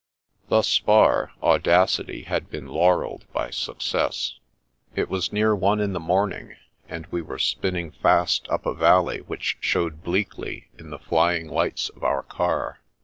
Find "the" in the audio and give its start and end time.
5.93-5.99, 10.89-10.97, 10.97-11.03, 11.09-11.15